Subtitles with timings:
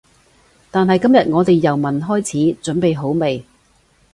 [0.71, 2.39] 但係今日我哋由聞開始，
[2.71, 3.45] 準備好未？